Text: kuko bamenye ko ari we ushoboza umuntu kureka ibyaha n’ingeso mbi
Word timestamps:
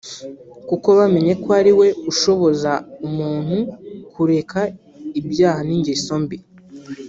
kuko 0.67 0.87
bamenye 0.99 1.33
ko 1.41 1.49
ari 1.59 1.71
we 1.79 1.87
ushoboza 2.11 2.71
umuntu 3.07 3.57
kureka 4.13 4.59
ibyaha 5.19 5.59
n’ingeso 5.67 6.13
mbi 6.23 6.37